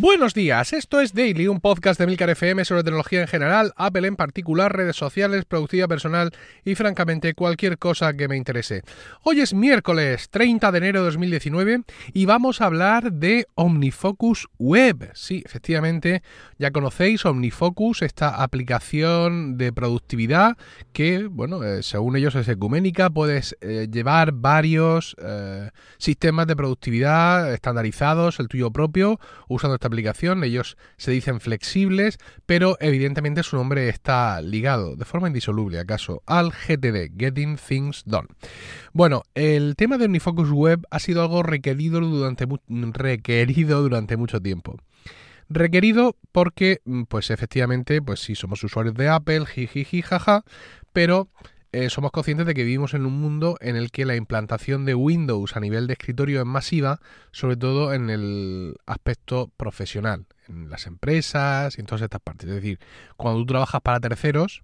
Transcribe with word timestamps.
Buenos 0.00 0.32
días, 0.32 0.72
esto 0.72 0.98
es 0.98 1.12
Daily, 1.12 1.46
un 1.46 1.60
podcast 1.60 2.00
de 2.00 2.06
Milcar 2.06 2.30
FM 2.30 2.64
sobre 2.64 2.82
tecnología 2.82 3.20
en 3.20 3.28
general, 3.28 3.74
Apple 3.76 4.08
en 4.08 4.16
particular, 4.16 4.74
redes 4.74 4.96
sociales, 4.96 5.44
productividad 5.44 5.88
personal 5.88 6.30
y 6.64 6.74
francamente 6.74 7.34
cualquier 7.34 7.76
cosa 7.76 8.14
que 8.14 8.26
me 8.26 8.38
interese. 8.38 8.80
Hoy 9.24 9.42
es 9.42 9.52
miércoles 9.52 10.30
30 10.30 10.72
de 10.72 10.78
enero 10.78 11.00
de 11.00 11.04
2019 11.04 11.82
y 12.14 12.24
vamos 12.24 12.62
a 12.62 12.64
hablar 12.64 13.12
de 13.12 13.46
OmniFocus 13.56 14.48
Web. 14.58 15.10
Sí, 15.12 15.42
efectivamente, 15.44 16.22
ya 16.56 16.70
conocéis 16.70 17.26
OmniFocus, 17.26 18.00
esta 18.00 18.42
aplicación 18.42 19.58
de 19.58 19.70
productividad 19.70 20.56
que, 20.94 21.26
bueno, 21.26 21.62
eh, 21.62 21.82
según 21.82 22.16
ellos 22.16 22.34
es 22.36 22.48
ecuménica, 22.48 23.10
puedes 23.10 23.54
eh, 23.60 23.86
llevar 23.92 24.32
varios 24.32 25.14
eh, 25.22 25.68
sistemas 25.98 26.46
de 26.46 26.56
productividad 26.56 27.52
estandarizados, 27.52 28.40
el 28.40 28.48
tuyo 28.48 28.70
propio, 28.70 29.20
usando 29.46 29.74
esta 29.74 29.89
aplicación. 29.90 30.42
Ellos 30.44 30.76
se 30.96 31.10
dicen 31.10 31.40
flexibles, 31.40 32.18
pero 32.46 32.76
evidentemente 32.80 33.42
su 33.42 33.56
nombre 33.56 33.88
está 33.88 34.40
ligado, 34.40 34.96
de 34.96 35.04
forma 35.04 35.28
indisoluble 35.28 35.78
acaso, 35.78 36.22
al 36.26 36.50
GTD, 36.50 37.12
Getting 37.18 37.56
Things 37.56 38.04
Done. 38.06 38.28
Bueno, 38.92 39.22
el 39.34 39.76
tema 39.76 39.98
de 39.98 40.06
OmniFocus 40.06 40.50
Web 40.50 40.86
ha 40.90 40.98
sido 40.98 41.22
algo 41.22 41.42
requerido 41.42 42.00
durante, 42.00 42.46
mucho 44.16 44.40
tiempo. 44.40 44.76
Requerido 45.48 46.16
porque, 46.32 46.80
mm, 46.84 47.02
pues 47.04 47.30
efectivamente, 47.30 48.00
pues 48.00 48.20
sí, 48.20 48.34
somos 48.34 48.62
usuarios 48.62 48.94
de 48.94 49.08
Apple, 49.08 49.46
jiji, 49.46 50.02
jaja, 50.02 50.44
pero 50.92 51.28
eh, 51.72 51.88
somos 51.88 52.10
conscientes 52.10 52.46
de 52.46 52.54
que 52.54 52.64
vivimos 52.64 52.94
en 52.94 53.06
un 53.06 53.20
mundo 53.20 53.56
en 53.60 53.76
el 53.76 53.90
que 53.90 54.04
la 54.04 54.16
implantación 54.16 54.84
de 54.84 54.94
Windows 54.94 55.56
a 55.56 55.60
nivel 55.60 55.86
de 55.86 55.92
escritorio 55.92 56.40
es 56.40 56.46
masiva, 56.46 57.00
sobre 57.30 57.56
todo 57.56 57.94
en 57.94 58.10
el 58.10 58.76
aspecto 58.86 59.52
profesional, 59.56 60.26
en 60.48 60.68
las 60.68 60.86
empresas 60.86 61.78
y 61.78 61.80
en 61.80 61.86
todas 61.86 62.02
estas 62.02 62.20
partes. 62.20 62.48
Es 62.48 62.56
decir, 62.56 62.80
cuando 63.16 63.40
tú 63.40 63.46
trabajas 63.46 63.80
para 63.82 64.00
terceros, 64.00 64.62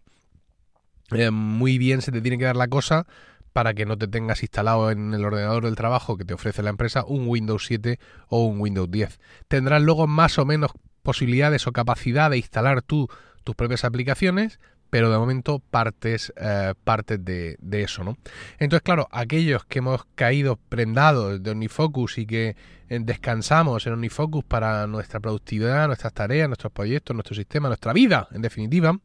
eh, 1.13 1.31
muy 1.31 1.79
bien 1.79 2.03
se 2.03 2.11
te 2.11 2.21
tiene 2.21 2.39
que 2.39 2.45
dar 2.45 2.57
la 2.57 2.67
cosa 2.67 3.07
para 3.53 3.73
que 3.73 3.87
no 3.87 3.97
te 3.97 4.09
tengas 4.09 4.43
instalado 4.43 4.91
en 4.91 5.15
el 5.15 5.25
ordenador 5.25 5.65
del 5.65 5.77
trabajo 5.77 6.17
que 6.17 6.25
te 6.25 6.35
ofrece 6.35 6.63
la 6.63 6.71
empresa 6.71 7.05
un 7.07 7.29
Windows 7.29 7.65
7 7.67 7.99
o 8.29 8.45
un 8.45 8.61
Windows 8.61 8.91
10. 8.91 9.19
Tendrás 9.49 9.81
luego 9.81 10.07
más 10.07 10.39
o 10.39 10.45
menos 10.45 10.73
posibilidades 11.03 11.67
o 11.69 11.73
capacidad 11.73 12.31
de 12.31 12.39
instalar 12.39 12.83
tú 12.83 13.09
tus 13.45 13.55
propias 13.55 13.85
aplicaciones, 13.85 14.59
pero 14.91 15.11
de 15.11 15.19
momento 15.19 15.59
partes, 15.59 16.33
eh, 16.37 16.75
partes 16.85 17.25
de, 17.25 17.57
eso, 17.71 18.05
¿no? 18.05 18.17
Entonces, 18.59 18.83
claro, 18.83 19.09
aquellos 19.11 19.65
que 19.65 19.81
hemos 19.81 20.05
caído 20.15 20.57
prendados 20.57 21.43
de 21.43 21.51
OmniFocus 21.51 22.19
y 22.19 22.27
que 22.27 22.57
eh, 22.89 22.99
descansamos 23.01 23.87
en 23.87 23.95
OmniFocus 23.95 24.45
para 24.45 24.87
nuestra 24.87 25.21
productividad, 25.21 25.87
nuestras 25.87 26.13
tareas, 26.13 26.49
nuestros 26.49 26.73
proyectos, 26.73 27.15
nuestro 27.15 27.35
sistema, 27.35 27.69
nuestra 27.69 27.93
vida, 27.93 28.29
en 28.33 28.43
definitiva, 28.43 28.99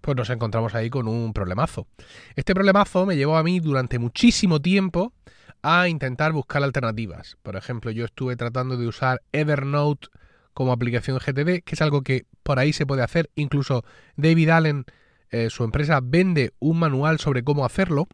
pues 0.00 0.16
nos 0.16 0.30
encontramos 0.30 0.74
ahí 0.74 0.90
con 0.90 1.08
un 1.08 1.32
problemazo. 1.32 1.86
Este 2.34 2.54
problemazo 2.54 3.06
me 3.06 3.16
llevó 3.16 3.36
a 3.36 3.42
mí 3.42 3.60
durante 3.60 3.98
muchísimo 3.98 4.60
tiempo 4.60 5.12
a 5.62 5.88
intentar 5.88 6.32
buscar 6.32 6.62
alternativas. 6.62 7.36
Por 7.42 7.56
ejemplo, 7.56 7.90
yo 7.90 8.04
estuve 8.04 8.36
tratando 8.36 8.76
de 8.76 8.86
usar 8.86 9.22
Evernote 9.32 10.08
como 10.54 10.72
aplicación 10.72 11.18
GTD, 11.18 11.62
que 11.64 11.74
es 11.74 11.82
algo 11.82 12.02
que 12.02 12.24
por 12.42 12.58
ahí 12.58 12.72
se 12.72 12.86
puede 12.86 13.02
hacer. 13.02 13.30
Incluso 13.34 13.84
David 14.16 14.48
Allen 14.48 14.86
eh, 15.30 15.50
su 15.50 15.64
empresa 15.64 16.00
vende 16.02 16.52
un 16.58 16.78
manual 16.78 17.18
sobre 17.18 17.42
cómo 17.42 17.64
hacerlo. 17.64 18.08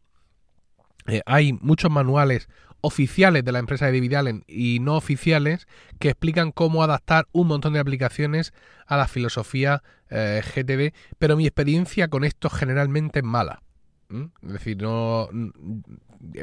Eh, 1.07 1.23
hay 1.27 1.53
muchos 1.53 1.91
manuales 1.91 2.49
oficiales 2.81 3.45
de 3.45 3.53
la 3.53 3.61
empresa 3.61 3.87
de 3.87 3.93
David 3.93 4.15
Allen 4.15 4.45
y 4.47 4.79
no 4.81 4.97
oficiales 4.97 5.67
que 5.99 6.11
explican 6.11 6.53
cómo 6.53 6.83
adaptar 6.83 7.29
un 7.33 7.49
montón 7.49 7.73
de 7.73 7.79
aplicaciones 7.79 8.53
a 8.87 8.97
la 8.97 9.09
filosofía 9.09 9.83
eh, 10.11 10.43
GTD, 10.45 10.95
pero 11.19 11.37
mi 11.37 11.47
experiencia 11.47 12.09
con 12.09 12.25
esto 12.25 12.51
generalmente 12.51 13.21
es 13.21 13.25
mala. 13.25 13.63
Es 14.43 14.53
decir, 14.53 14.83
no. 14.83 15.29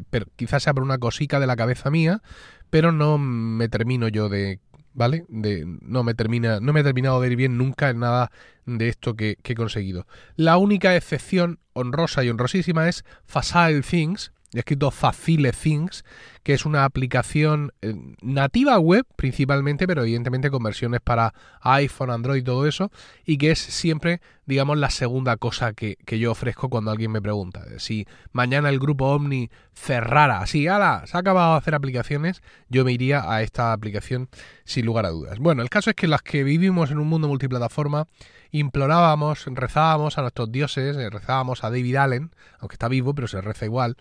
Pero 0.09 0.25
quizás 0.35 0.63
sea 0.63 0.73
por 0.73 0.81
una 0.81 0.97
cosica 0.97 1.39
de 1.39 1.45
la 1.45 1.55
cabeza 1.55 1.91
mía, 1.91 2.23
pero 2.71 2.91
no 2.91 3.19
me 3.19 3.69
termino 3.69 4.07
yo 4.07 4.27
de 4.27 4.59
¿vale? 4.99 5.25
No, 5.29 6.03
me 6.03 6.13
termina, 6.13 6.59
no 6.59 6.73
me 6.73 6.81
he 6.81 6.83
terminado 6.83 7.21
de 7.21 7.29
ir 7.29 7.37
bien 7.37 7.57
nunca 7.57 7.89
en 7.89 7.99
nada 7.99 8.31
de 8.65 8.89
esto 8.89 9.15
que, 9.15 9.37
que 9.41 9.53
he 9.53 9.55
conseguido. 9.55 10.05
La 10.35 10.57
única 10.57 10.93
excepción 10.93 11.59
honrosa 11.71 12.25
y 12.25 12.29
honrosísima 12.29 12.89
es 12.89 13.05
Facile 13.23 13.81
Things, 13.81 14.33
he 14.53 14.59
escrito 14.59 14.89
Facile 14.91 15.51
Things, 15.51 16.03
que 16.43 16.53
es 16.53 16.65
una 16.65 16.85
aplicación 16.85 17.71
eh, 17.81 17.93
nativa 18.21 18.79
web 18.79 19.05
principalmente, 19.15 19.85
pero 19.85 20.01
evidentemente 20.01 20.49
con 20.49 20.63
versiones 20.63 21.01
para 21.01 21.33
iPhone, 21.61 22.09
Android 22.09 22.43
todo 22.43 22.65
eso, 22.65 22.91
y 23.25 23.37
que 23.37 23.51
es 23.51 23.59
siempre, 23.59 24.21
digamos, 24.45 24.77
la 24.77 24.89
segunda 24.89 25.37
cosa 25.37 25.73
que, 25.73 25.97
yo 26.07 26.31
ofrezco 26.31 26.69
cuando 26.69 26.91
alguien 26.91 27.11
me 27.11 27.21
pregunta. 27.21 27.63
Si 27.77 28.07
mañana 28.31 28.69
el 28.69 28.79
grupo 28.79 29.13
Omni 29.13 29.51
cerrara, 29.73 30.39
así, 30.39 30.67
ala, 30.67 31.03
se 31.05 31.15
ha 31.15 31.19
acabado 31.19 31.53
de 31.53 31.59
hacer 31.59 31.75
aplicaciones, 31.75 32.41
yo 32.69 32.83
me 32.83 32.91
iría 32.91 33.31
a 33.31 33.43
esta 33.43 33.71
aplicación 33.73 34.29
sin 34.63 34.85
lugar 34.85 35.05
a 35.05 35.09
dudas. 35.09 35.37
Bueno, 35.39 35.61
el 35.61 35.69
caso 35.69 35.91
es 35.91 35.95
que 35.95 36.07
las 36.07 36.21
que 36.23 36.43
vivimos 36.43 36.89
en 36.89 36.97
un 36.97 37.07
mundo 37.07 37.27
multiplataforma, 37.27 38.07
implorábamos, 38.51 39.45
rezábamos 39.47 40.17
a 40.17 40.21
nuestros 40.21 40.51
dioses, 40.51 40.97
eh, 40.97 41.09
rezábamos 41.09 41.63
a 41.63 41.69
David 41.69 41.95
Allen, 41.95 42.31
aunque 42.59 42.75
está 42.75 42.87
vivo, 42.87 43.13
pero 43.13 43.27
se 43.27 43.41
reza 43.41 43.65
igual, 43.65 43.97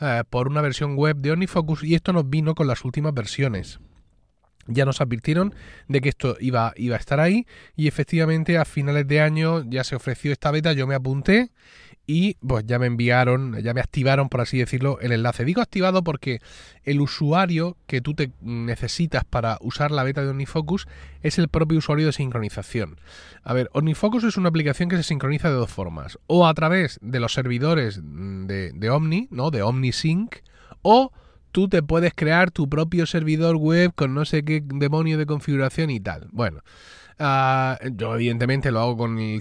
eh, 0.00 0.24
por 0.28 0.48
una 0.48 0.60
versión 0.60 0.96
web 0.96 1.16
de 1.16 1.32
OmniFocus 1.32 1.84
y 1.84 1.94
esto 1.94 2.12
nos 2.12 2.28
vino 2.28 2.54
con 2.54 2.66
las 2.66 2.84
últimas 2.84 3.14
versiones. 3.14 3.80
Ya 4.66 4.84
nos 4.84 5.00
advirtieron 5.00 5.54
de 5.88 6.00
que 6.00 6.08
esto 6.10 6.36
iba, 6.40 6.72
iba 6.76 6.96
a 6.96 6.98
estar 6.98 7.20
ahí 7.20 7.46
y 7.76 7.88
efectivamente 7.88 8.58
a 8.58 8.64
finales 8.64 9.06
de 9.08 9.20
año 9.20 9.64
ya 9.68 9.84
se 9.84 9.96
ofreció 9.96 10.32
esta 10.32 10.50
beta, 10.50 10.72
yo 10.72 10.86
me 10.86 10.94
apunté 10.94 11.50
y 12.12 12.34
pues 12.44 12.66
ya 12.66 12.80
me 12.80 12.86
enviaron, 12.86 13.60
ya 13.62 13.72
me 13.72 13.80
activaron, 13.80 14.28
por 14.28 14.40
así 14.40 14.58
decirlo, 14.58 14.98
el 15.00 15.12
enlace. 15.12 15.44
Digo 15.44 15.62
activado 15.62 16.02
porque 16.02 16.40
el 16.82 17.00
usuario 17.00 17.76
que 17.86 18.00
tú 18.00 18.14
te 18.14 18.32
necesitas 18.40 19.24
para 19.24 19.58
usar 19.60 19.92
la 19.92 20.02
beta 20.02 20.22
de 20.22 20.30
OmniFocus 20.30 20.88
es 21.22 21.38
el 21.38 21.46
propio 21.46 21.78
usuario 21.78 22.06
de 22.06 22.12
sincronización. 22.12 22.98
A 23.44 23.52
ver, 23.52 23.70
OmniFocus 23.74 24.24
es 24.24 24.36
una 24.36 24.48
aplicación 24.48 24.88
que 24.88 24.96
se 24.96 25.04
sincroniza 25.04 25.50
de 25.50 25.54
dos 25.54 25.70
formas. 25.70 26.18
O 26.26 26.48
a 26.48 26.54
través 26.54 26.98
de 27.00 27.20
los 27.20 27.32
servidores 27.32 28.00
de, 28.02 28.90
Omni, 28.90 29.28
¿no? 29.30 29.52
De 29.52 29.62
OmniSync, 29.62 30.34
o 30.82 31.12
tú 31.52 31.68
te 31.68 31.82
puedes 31.82 32.12
crear 32.14 32.50
tu 32.50 32.68
propio 32.68 33.06
servidor 33.06 33.56
web 33.56 33.92
con 33.94 34.14
no 34.14 34.24
sé 34.24 34.44
qué 34.44 34.62
demonio 34.64 35.18
de 35.18 35.26
configuración 35.26 35.90
y 35.90 36.00
tal. 36.00 36.28
Bueno, 36.32 36.60
ah, 37.18 37.78
yo 37.92 38.14
evidentemente 38.14 38.70
lo 38.70 38.80
hago 38.80 38.96
con 38.96 39.18
el, 39.18 39.40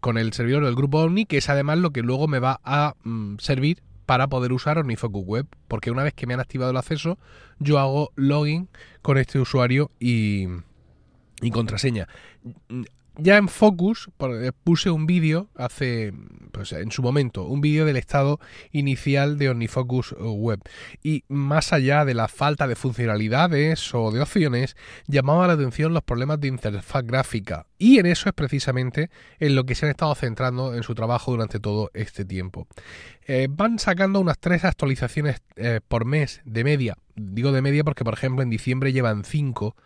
con 0.00 0.18
el 0.18 0.32
servidor 0.32 0.64
del 0.64 0.74
grupo 0.74 1.00
Omni, 1.00 1.26
que 1.26 1.38
es 1.38 1.48
además 1.48 1.78
lo 1.78 1.90
que 1.90 2.02
luego 2.02 2.28
me 2.28 2.38
va 2.38 2.60
a 2.64 2.94
mm, 3.04 3.36
servir 3.38 3.82
para 4.06 4.28
poder 4.28 4.52
usar 4.52 4.78
OmniFocus 4.78 5.24
Web, 5.24 5.46
porque 5.68 5.90
una 5.90 6.02
vez 6.02 6.12
que 6.14 6.26
me 6.26 6.34
han 6.34 6.40
activado 6.40 6.70
el 6.70 6.76
acceso, 6.76 7.18
yo 7.58 7.78
hago 7.78 8.10
login 8.16 8.68
con 9.00 9.16
este 9.16 9.38
usuario 9.38 9.90
y 10.00 10.48
contraseña 11.52 12.08
ya 13.16 13.36
en 13.36 13.48
Focus 13.48 14.08
eh, 14.20 14.52
puse 14.64 14.90
un 14.90 15.06
vídeo 15.06 15.48
hace, 15.54 16.12
pues 16.50 16.72
en 16.72 16.90
su 16.90 17.02
momento, 17.02 17.44
un 17.44 17.60
vídeo 17.60 17.84
del 17.84 17.96
estado 17.96 18.40
inicial 18.70 19.38
de 19.38 19.50
OmniFocus 19.50 20.12
eh, 20.12 20.22
Web. 20.22 20.60
Y 21.02 21.24
más 21.28 21.72
allá 21.72 22.04
de 22.04 22.14
la 22.14 22.28
falta 22.28 22.66
de 22.66 22.76
funcionalidades 22.76 23.94
o 23.94 24.10
de 24.10 24.20
opciones, 24.20 24.76
llamaba 25.06 25.46
la 25.46 25.54
atención 25.54 25.92
los 25.92 26.02
problemas 26.02 26.40
de 26.40 26.48
interfaz 26.48 27.04
gráfica. 27.04 27.66
Y 27.78 27.98
en 27.98 28.06
eso 28.06 28.28
es 28.28 28.34
precisamente 28.34 29.10
en 29.38 29.56
lo 29.56 29.64
que 29.64 29.74
se 29.74 29.86
han 29.86 29.90
estado 29.90 30.14
centrando 30.14 30.74
en 30.74 30.82
su 30.82 30.94
trabajo 30.94 31.32
durante 31.32 31.60
todo 31.60 31.90
este 31.94 32.24
tiempo. 32.24 32.66
Eh, 33.26 33.48
van 33.50 33.78
sacando 33.78 34.20
unas 34.20 34.38
tres 34.38 34.64
actualizaciones 34.64 35.42
por 35.88 36.04
mes 36.06 36.40
de 36.44 36.64
media. 36.64 36.96
Digo 37.14 37.52
de 37.52 37.62
media 37.62 37.84
porque, 37.84 38.04
por 38.04 38.14
ejemplo, 38.14 38.42
en 38.42 38.50
diciembre 38.50 38.92
llevan 38.92 39.24
cinco 39.24 39.76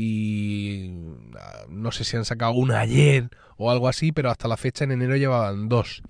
y 0.00 0.92
ah, 1.40 1.64
no 1.68 1.90
sé 1.90 2.04
si 2.04 2.16
han 2.16 2.24
sacado 2.24 2.52
una 2.52 2.78
ayer 2.78 3.30
o 3.56 3.72
algo 3.72 3.88
así, 3.88 4.12
pero 4.12 4.30
hasta 4.30 4.46
la 4.46 4.56
fecha 4.56 4.84
en 4.84 4.92
enero 4.92 5.16
llevaban 5.16 5.68
dos. 5.68 6.02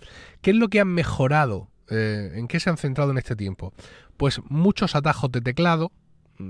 ¿Qué 0.43 0.50
es 0.50 0.56
lo 0.56 0.69
que 0.69 0.81
han 0.81 0.88
mejorado? 0.88 1.70
Eh, 1.88 2.32
¿En 2.35 2.49
qué 2.49 2.61
se 2.61 2.69
han 2.69 2.76
centrado 2.76 3.12
en 3.12 3.17
este 3.17 3.35
tiempo? 3.35 3.73
Pues 4.19 4.43
muchos 4.50 4.94
atajos 4.94 5.32
de 5.32 5.40
teclado. 5.40 5.90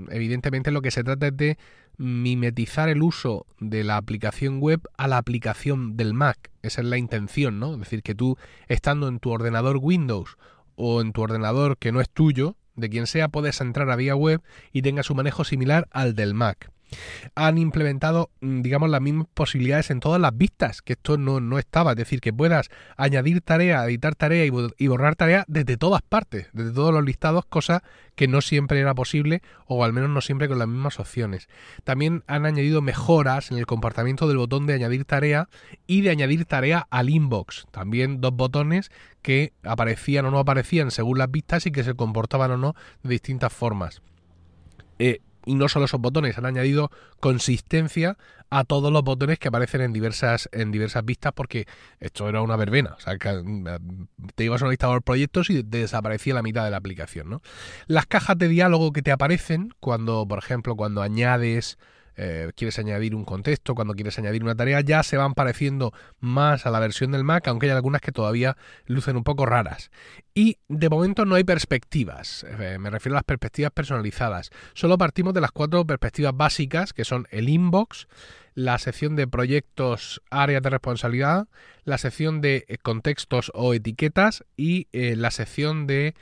Evidentemente 0.09 0.69
lo 0.71 0.81
que 0.81 0.91
se 0.91 1.05
trata 1.05 1.27
es 1.27 1.37
de 1.37 1.57
mimetizar 1.97 2.89
el 2.89 3.01
uso 3.01 3.45
de 3.61 3.85
la 3.85 3.95
aplicación 3.95 4.59
web 4.59 4.81
a 4.97 5.07
la 5.07 5.17
aplicación 5.17 5.95
del 5.95 6.13
Mac. 6.13 6.51
Esa 6.61 6.81
es 6.81 6.87
la 6.87 6.97
intención, 6.97 7.57
¿no? 7.57 7.73
Es 7.75 7.79
decir, 7.79 8.03
que 8.03 8.15
tú 8.15 8.37
estando 8.67 9.07
en 9.07 9.19
tu 9.19 9.29
ordenador 9.29 9.77
Windows 9.81 10.35
o 10.75 10.99
en 10.99 11.13
tu 11.13 11.21
ordenador 11.21 11.77
que 11.77 11.93
no 11.93 12.01
es 12.01 12.09
tuyo, 12.09 12.57
de 12.75 12.89
quien 12.89 13.07
sea, 13.07 13.29
puedes 13.29 13.61
entrar 13.61 13.89
a 13.89 13.95
vía 13.95 14.15
web 14.15 14.41
y 14.73 14.81
tengas 14.81 15.09
un 15.09 15.17
manejo 15.17 15.45
similar 15.45 15.87
al 15.91 16.15
del 16.15 16.33
Mac. 16.33 16.69
Han 17.35 17.57
implementado, 17.57 18.29
mm, 18.41 18.61
digamos, 18.61 18.89
las 18.89 19.01
mismas 19.01 19.27
posibilidades 19.33 19.89
en 19.91 19.99
todas 19.99 20.19
las 20.19 20.37
vistas, 20.37 20.81
que 20.81 20.93
esto 20.93 21.17
no, 21.17 21.39
no 21.39 21.59
estaba. 21.59 21.91
Es 21.91 21.97
decir, 21.97 22.21
que 22.21 22.33
puedas 22.33 22.69
añadir 22.97 23.41
tarea, 23.41 23.85
editar 23.85 24.15
tarea 24.15 24.45
y 24.45 24.87
borrar 24.87 25.15
tarea 25.15 25.45
desde 25.47 25.77
todas 25.77 26.01
partes, 26.01 26.47
desde 26.53 26.73
todos 26.73 26.93
los 26.93 27.03
listados, 27.03 27.45
cosa 27.45 27.83
que 28.19 28.27
no 28.27 28.41
siempre 28.41 28.81
era 28.81 28.93
posible, 28.93 29.41
o 29.65 29.85
al 29.85 29.93
menos 29.93 30.09
no 30.09 30.19
siempre 30.19 30.49
con 30.49 30.59
las 30.59 30.67
mismas 30.67 30.99
opciones. 30.99 31.47
También 31.85 32.25
han 32.27 32.45
añadido 32.45 32.81
mejoras 32.81 33.49
en 33.49 33.57
el 33.57 33.65
comportamiento 33.65 34.27
del 34.27 34.35
botón 34.35 34.65
de 34.65 34.73
añadir 34.73 35.05
tarea 35.05 35.47
y 35.87 36.01
de 36.01 36.09
añadir 36.09 36.43
tarea 36.43 36.85
al 36.89 37.09
inbox. 37.09 37.67
También 37.71 38.19
dos 38.19 38.33
botones 38.33 38.91
que 39.21 39.53
aparecían 39.63 40.25
o 40.25 40.31
no 40.31 40.39
aparecían 40.39 40.91
según 40.91 41.17
las 41.17 41.31
vistas 41.31 41.65
y 41.65 41.71
que 41.71 41.85
se 41.85 41.93
comportaban 41.93 42.51
o 42.51 42.57
no 42.57 42.75
de 43.03 43.09
distintas 43.09 43.53
formas. 43.53 44.01
Eh, 44.97 45.21
y 45.45 45.55
no 45.55 45.69
solo 45.69 45.85
esos 45.85 46.01
botones, 46.01 46.37
han 46.37 46.45
añadido 46.45 46.91
consistencia 47.19 48.17
a 48.49 48.63
todos 48.63 48.91
los 48.91 49.03
botones 49.03 49.39
que 49.39 49.47
aparecen 49.47 49.81
en 49.81 49.93
diversas, 49.93 50.49
en 50.51 50.71
diversas 50.71 51.05
vistas, 51.05 51.33
porque 51.33 51.67
esto 51.99 52.27
era 52.27 52.41
una 52.41 52.55
verbena. 52.55 52.95
O 52.97 52.99
sea, 52.99 53.13
mm, 53.13 53.65
te 54.35 54.43
ibas 54.43 54.61
a 54.61 54.65
un 54.65 54.71
listador 54.71 54.97
de 54.97 55.01
proyectos 55.01 55.49
y 55.49 55.61
desaparecía 55.61 56.33
la 56.33 56.41
mitad 56.41 56.65
de 56.65 56.71
la 56.71 56.77
aplicación. 56.77 57.29
¿no? 57.29 57.41
Las 57.87 58.05
cajas 58.05 58.37
de 58.37 58.47
diálogo 58.47 58.91
que 58.91 59.01
te 59.01 59.11
aparecen 59.11 59.73
cuando, 59.79 60.27
por 60.27 60.39
ejemplo, 60.39 60.75
cuando 60.75 61.01
añades 61.01 61.77
eh, 62.21 62.51
quieres 62.53 62.77
añadir 62.79 63.15
un 63.15 63.23
contexto, 63.23 63.75
cuando 63.75 63.93
quieres 63.93 64.19
añadir 64.19 64.43
una 64.43 64.53
tarea, 64.53 64.81
ya 64.81 65.03
se 65.03 65.15
van 65.15 65.35
pareciendo 65.35 65.93
más 66.19 66.65
a 66.65 66.69
la 66.69 66.81
versión 66.81 67.11
del 67.11 67.23
Mac, 67.23 67.47
aunque 67.47 67.67
hay 67.67 67.71
algunas 67.71 68.01
que 68.01 68.11
todavía 68.11 68.57
lucen 68.87 69.15
un 69.15 69.23
poco 69.23 69.45
raras. 69.45 69.89
Y 70.33 70.57
de 70.67 70.89
momento 70.89 71.23
no 71.23 71.35
hay 71.35 71.45
perspectivas, 71.45 72.45
eh, 72.59 72.77
me 72.77 72.89
refiero 72.89 73.15
a 73.15 73.19
las 73.19 73.23
perspectivas 73.23 73.71
personalizadas. 73.71 74.49
Solo 74.73 74.97
partimos 74.97 75.33
de 75.33 75.39
las 75.39 75.51
cuatro 75.51 75.85
perspectivas 75.85 76.35
básicas, 76.35 76.91
que 76.91 77.05
son 77.05 77.25
el 77.31 77.47
inbox, 77.47 78.07
la 78.59 78.77
sección 78.77 79.15
de 79.15 79.27
proyectos, 79.27 80.21
áreas 80.29 80.61
de 80.61 80.69
responsabilidad, 80.69 81.47
la 81.85 81.97
sección 81.97 82.41
de 82.41 82.65
eh, 82.67 82.77
contextos 82.77 83.51
o 83.53 83.73
etiquetas 83.73 84.43
y 84.57 84.87
la 84.91 85.31
sección 85.31 85.87
de 85.87 86.15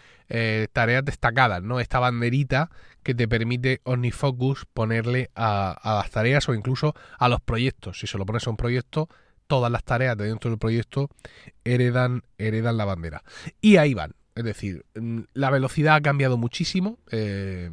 tareas 0.74 1.06
destacadas, 1.06 1.64
¿no? 1.64 1.80
Esta 1.80 2.00
banderita 2.00 2.70
que 3.02 3.16
te 3.16 3.28
permite 3.30 3.80
OmniFocus 3.86 4.66
ponerle 4.74 5.32
a, 5.34 5.80
las 5.84 6.12
tareas 6.12 6.50
o 6.50 6.54
incluso 6.54 6.94
a 7.18 7.30
los 7.30 7.40
proyectos. 7.40 8.02
Si 8.02 8.08
se 8.08 8.18
lo 8.18 8.26
pones 8.26 8.46
a 8.46 8.50
un 8.50 8.58
proyecto, 8.58 9.08
todas 9.48 9.72
las 9.72 9.86
tareas 9.86 10.18
de 10.18 10.26
dentro 10.26 10.50
del 10.52 10.60
proyecto 10.60 11.10
heredan, 11.64 12.24
heredan 12.38 12.76
la 12.76 12.84
bandera. 12.84 13.24
Y 13.62 13.78
ahí 13.78 13.94
van. 13.94 14.14
Es 14.36 14.44
decir, 14.44 14.86
mm, 14.96 15.22
la 15.34 15.50
velocidad 15.50 15.96
ha 15.96 16.02
cambiado 16.02 16.38
muchísimo. 16.38 17.00
Eh, 17.12 17.72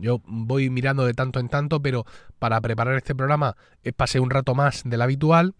yo 0.00 0.20
voy 0.26 0.70
mirando 0.70 1.04
de 1.04 1.14
tanto 1.14 1.40
en 1.40 1.48
tanto, 1.48 1.80
pero 1.80 2.04
para 2.38 2.60
preparar 2.60 2.96
este 2.96 3.14
programa 3.14 3.56
pasé 3.96 4.20
un 4.20 4.30
rato 4.30 4.54
más 4.54 4.82
del 4.84 5.02
habitual. 5.02 5.54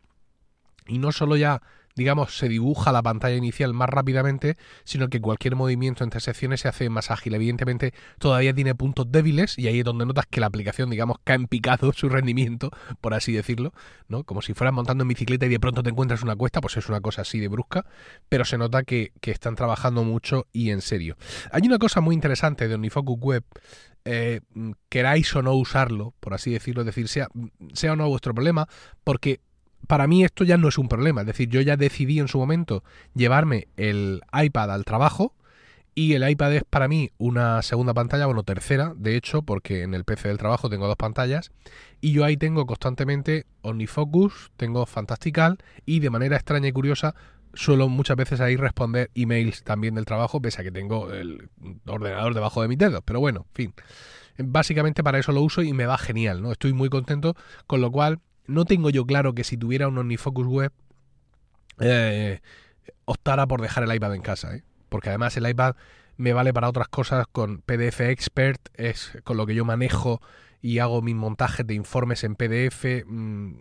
Y 0.88 0.98
no 0.98 1.10
solo 1.10 1.36
ya 1.36 1.62
digamos, 1.96 2.36
se 2.36 2.48
dibuja 2.48 2.92
la 2.92 3.02
pantalla 3.02 3.36
inicial 3.36 3.72
más 3.72 3.88
rápidamente, 3.88 4.56
sino 4.84 5.08
que 5.08 5.20
cualquier 5.20 5.56
movimiento 5.56 6.04
entre 6.04 6.20
secciones 6.20 6.60
se 6.60 6.68
hace 6.68 6.90
más 6.90 7.10
ágil. 7.10 7.34
Evidentemente, 7.34 7.94
todavía 8.18 8.54
tiene 8.54 8.74
puntos 8.74 9.10
débiles 9.10 9.58
y 9.58 9.66
ahí 9.66 9.78
es 9.78 9.84
donde 9.84 10.04
notas 10.04 10.26
que 10.26 10.40
la 10.40 10.46
aplicación, 10.46 10.90
digamos, 10.90 11.16
cae 11.24 11.36
en 11.36 11.46
picado 11.46 11.92
su 11.94 12.08
rendimiento, 12.10 12.70
por 13.00 13.14
así 13.14 13.32
decirlo, 13.32 13.72
¿no? 14.08 14.24
Como 14.24 14.42
si 14.42 14.52
fueras 14.52 14.74
montando 14.74 15.02
en 15.02 15.08
bicicleta 15.08 15.46
y 15.46 15.48
de 15.48 15.58
pronto 15.58 15.82
te 15.82 15.90
encuentras 15.90 16.22
una 16.22 16.36
cuesta, 16.36 16.60
pues 16.60 16.76
es 16.76 16.88
una 16.88 17.00
cosa 17.00 17.22
así 17.22 17.40
de 17.40 17.48
brusca, 17.48 17.86
pero 18.28 18.44
se 18.44 18.58
nota 18.58 18.84
que, 18.84 19.12
están 19.22 19.56
trabajando 19.56 20.04
mucho 20.04 20.46
y 20.52 20.70
en 20.70 20.80
serio. 20.80 21.16
Hay 21.50 21.62
una 21.66 21.78
cosa 21.78 22.00
muy 22.00 22.14
interesante 22.14 22.68
de 22.68 22.76
OmniFocus 22.76 23.18
Web 23.18 23.44
eh, 24.06 24.40
queráis 24.88 25.34
o 25.34 25.42
no 25.42 25.52
usarlo, 25.54 26.14
por 26.20 26.32
así 26.32 26.52
decirlo, 26.52 26.82
es 26.82 26.86
decir, 26.86 27.08
sea, 27.08 27.28
sea 27.74 27.92
o 27.92 27.96
no 27.96 28.08
vuestro 28.08 28.32
problema, 28.34 28.68
porque 29.04 29.40
para 29.86 30.06
mí 30.06 30.24
esto 30.24 30.44
ya 30.44 30.56
no 30.56 30.68
es 30.68 30.78
un 30.78 30.88
problema. 30.88 31.22
Es 31.22 31.26
decir, 31.26 31.48
yo 31.48 31.60
ya 31.60 31.76
decidí 31.76 32.18
en 32.18 32.28
su 32.28 32.38
momento 32.38 32.84
llevarme 33.14 33.68
el 33.76 34.22
iPad 34.32 34.72
al 34.72 34.84
trabajo 34.84 35.34
y 35.94 36.12
el 36.12 36.28
iPad 36.28 36.54
es 36.54 36.64
para 36.64 36.88
mí 36.88 37.10
una 37.18 37.62
segunda 37.62 37.94
pantalla, 37.94 38.26
bueno, 38.26 38.42
tercera, 38.42 38.92
de 38.96 39.16
hecho, 39.16 39.42
porque 39.42 39.82
en 39.82 39.94
el 39.94 40.04
PC 40.04 40.28
del 40.28 40.38
trabajo 40.38 40.68
tengo 40.68 40.86
dos 40.86 40.96
pantallas 40.96 41.50
y 42.00 42.12
yo 42.12 42.24
ahí 42.24 42.36
tengo 42.36 42.66
constantemente 42.66 43.46
OmniFocus, 43.62 44.52
tengo 44.56 44.84
Fantastical 44.86 45.58
y 45.84 46.00
de 46.00 46.10
manera 46.10 46.36
extraña 46.36 46.68
y 46.68 46.72
curiosa 46.72 47.14
suelo 47.56 47.88
muchas 47.88 48.16
veces 48.16 48.40
ahí 48.40 48.56
responder 48.56 49.10
emails 49.14 49.62
también 49.64 49.94
del 49.94 50.04
trabajo, 50.04 50.40
pese 50.40 50.60
a 50.60 50.64
que 50.64 50.70
tengo 50.70 51.12
el 51.12 51.48
ordenador 51.86 52.34
debajo 52.34 52.62
de 52.62 52.68
mis 52.68 52.78
dedos. 52.78 53.02
Pero 53.04 53.20
bueno, 53.20 53.46
en 53.48 53.54
fin. 53.54 53.74
Básicamente 54.38 55.02
para 55.02 55.18
eso 55.18 55.32
lo 55.32 55.40
uso 55.40 55.62
y 55.62 55.72
me 55.72 55.86
va 55.86 55.98
genial, 55.98 56.42
¿no? 56.42 56.52
Estoy 56.52 56.72
muy 56.72 56.90
contento, 56.90 57.34
con 57.66 57.80
lo 57.80 57.90
cual 57.90 58.20
no 58.46 58.64
tengo 58.64 58.90
yo 58.90 59.06
claro 59.06 59.34
que 59.34 59.44
si 59.44 59.56
tuviera 59.56 59.88
un 59.88 59.98
OmniFocus 59.98 60.46
web 60.46 60.72
eh, 61.80 62.40
optara 63.06 63.46
por 63.46 63.62
dejar 63.62 63.84
el 63.84 63.94
iPad 63.94 64.14
en 64.14 64.22
casa, 64.22 64.54
¿eh? 64.54 64.62
porque 64.88 65.08
además 65.08 65.36
el 65.36 65.48
iPad 65.48 65.74
me 66.16 66.32
vale 66.32 66.52
para 66.52 66.68
otras 66.68 66.88
cosas 66.88 67.26
con 67.30 67.58
PDF 67.58 68.00
Expert, 68.00 68.68
es 68.74 69.18
con 69.24 69.36
lo 69.36 69.46
que 69.46 69.54
yo 69.54 69.64
manejo 69.64 70.20
y 70.62 70.78
hago 70.78 71.02
mis 71.02 71.14
montajes 71.14 71.66
de 71.66 71.74
informes 71.74 72.24
en 72.24 72.34
PDF. 72.34 73.04
Mm, 73.06 73.54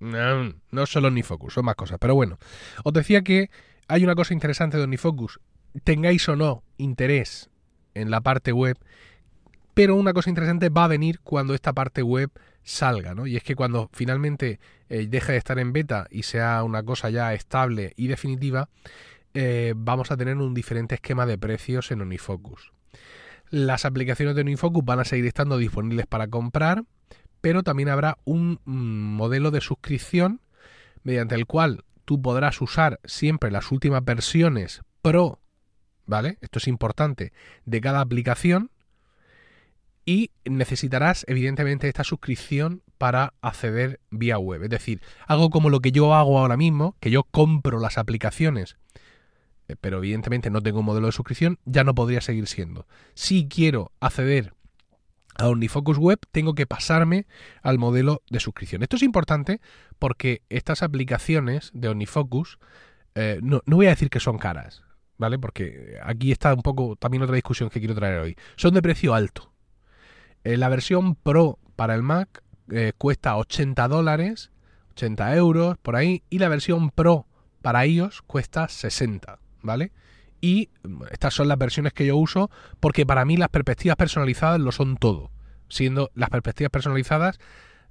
no 0.00 0.86
solo 0.86 1.08
OmniFocus, 1.08 1.54
son 1.54 1.64
más 1.64 1.76
cosas. 1.76 1.98
Pero 2.00 2.14
bueno, 2.14 2.38
os 2.84 2.92
decía 2.92 3.22
que 3.22 3.50
hay 3.88 4.04
una 4.04 4.14
cosa 4.14 4.34
interesante 4.34 4.76
de 4.76 4.84
OmniFocus. 4.84 5.40
Tengáis 5.82 6.28
o 6.28 6.36
no 6.36 6.62
interés 6.76 7.50
en 7.94 8.10
la 8.10 8.20
parte 8.20 8.52
web, 8.52 8.78
pero 9.74 9.96
una 9.96 10.12
cosa 10.12 10.30
interesante 10.30 10.68
va 10.68 10.84
a 10.84 10.88
venir 10.88 11.20
cuando 11.20 11.54
esta 11.54 11.72
parte 11.72 12.02
web 12.02 12.30
salga, 12.62 13.14
¿no? 13.14 13.26
Y 13.26 13.36
es 13.36 13.42
que 13.42 13.54
cuando 13.54 13.90
finalmente 13.92 14.60
eh, 14.88 15.06
deje 15.08 15.32
de 15.32 15.38
estar 15.38 15.58
en 15.58 15.72
beta 15.72 16.06
y 16.10 16.22
sea 16.22 16.62
una 16.62 16.82
cosa 16.82 17.10
ya 17.10 17.34
estable 17.34 17.92
y 17.96 18.06
definitiva, 18.06 18.68
eh, 19.34 19.74
vamos 19.76 20.10
a 20.10 20.16
tener 20.16 20.36
un 20.36 20.54
diferente 20.54 20.94
esquema 20.94 21.26
de 21.26 21.38
precios 21.38 21.90
en 21.90 22.00
Unifocus. 22.00 22.72
Las 23.50 23.84
aplicaciones 23.84 24.34
de 24.34 24.42
Unifocus 24.42 24.84
van 24.84 25.00
a 25.00 25.04
seguir 25.04 25.26
estando 25.26 25.58
disponibles 25.58 26.06
para 26.06 26.28
comprar, 26.28 26.84
pero 27.44 27.62
también 27.62 27.90
habrá 27.90 28.16
un 28.24 28.58
mm, 28.64 29.16
modelo 29.16 29.50
de 29.50 29.60
suscripción 29.60 30.40
mediante 31.02 31.34
el 31.34 31.44
cual 31.44 31.84
tú 32.06 32.22
podrás 32.22 32.58
usar 32.62 33.00
siempre 33.04 33.50
las 33.50 33.70
últimas 33.70 34.02
versiones 34.02 34.80
Pro, 35.02 35.40
¿vale? 36.06 36.38
Esto 36.40 36.58
es 36.58 36.68
importante, 36.68 37.34
de 37.66 37.82
cada 37.82 38.00
aplicación 38.00 38.70
y 40.06 40.30
necesitarás 40.46 41.26
evidentemente 41.28 41.86
esta 41.86 42.02
suscripción 42.02 42.82
para 42.96 43.34
acceder 43.42 44.00
vía 44.10 44.38
web. 44.38 44.62
Es 44.62 44.70
decir, 44.70 45.02
algo 45.26 45.50
como 45.50 45.68
lo 45.68 45.80
que 45.80 45.92
yo 45.92 46.14
hago 46.14 46.38
ahora 46.38 46.56
mismo, 46.56 46.96
que 46.98 47.10
yo 47.10 47.24
compro 47.24 47.78
las 47.78 47.98
aplicaciones, 47.98 48.78
eh, 49.68 49.76
pero 49.78 49.98
evidentemente 49.98 50.48
no 50.48 50.62
tengo 50.62 50.78
un 50.78 50.86
modelo 50.86 51.08
de 51.08 51.12
suscripción, 51.12 51.58
ya 51.66 51.84
no 51.84 51.94
podría 51.94 52.22
seguir 52.22 52.46
siendo. 52.46 52.86
Si 53.12 53.48
quiero 53.48 53.92
acceder 54.00 54.54
a 55.36 55.48
OmniFocus 55.48 55.98
Web, 55.98 56.20
tengo 56.32 56.54
que 56.54 56.66
pasarme 56.66 57.26
al 57.62 57.78
modelo 57.78 58.22
de 58.30 58.40
suscripción. 58.40 58.82
Esto 58.82 58.96
es 58.96 59.02
importante 59.02 59.60
porque 59.98 60.42
estas 60.48 60.82
aplicaciones 60.82 61.70
de 61.74 61.88
OmniFocus, 61.88 62.58
eh, 63.14 63.40
no, 63.42 63.62
voy 63.66 63.86
a 63.86 63.90
decir 63.90 64.10
que 64.10 64.20
son 64.20 64.38
caras, 64.38 64.82
¿vale? 65.18 65.38
Porque 65.38 65.98
aquí 66.02 66.32
está 66.32 66.54
un 66.54 66.62
poco 66.62 66.96
también 66.96 67.22
otra 67.22 67.34
discusión 67.34 67.70
que 67.70 67.80
quiero 67.80 67.94
traer 67.94 68.20
hoy. 68.20 68.36
Son 68.56 68.74
de 68.74 68.82
precio 68.82 69.14
alto. 69.14 69.52
Eh, 70.44 70.56
la 70.56 70.68
versión 70.68 71.14
Pro 71.14 71.58
para 71.76 71.94
el 71.94 72.02
Mac 72.02 72.42
eh, 72.70 72.92
cuesta 72.96 73.36
80 73.36 73.88
dólares, 73.88 74.50
80 74.92 75.36
euros 75.36 75.78
por 75.78 75.96
ahí, 75.96 76.22
y 76.30 76.38
la 76.38 76.48
versión 76.48 76.90
Pro 76.90 77.26
para 77.62 77.86
iOS 77.86 78.22
cuesta 78.22 78.68
60, 78.68 79.38
¿vale? 79.62 79.92
Y 80.44 80.68
estas 81.10 81.32
son 81.32 81.48
las 81.48 81.56
versiones 81.56 81.94
que 81.94 82.04
yo 82.04 82.18
uso 82.18 82.50
porque 82.78 83.06
para 83.06 83.24
mí 83.24 83.38
las 83.38 83.48
perspectivas 83.48 83.96
personalizadas 83.96 84.60
lo 84.60 84.72
son 84.72 84.98
todo, 84.98 85.30
siendo 85.70 86.10
las 86.14 86.28
perspectivas 86.28 86.70
personalizadas 86.70 87.38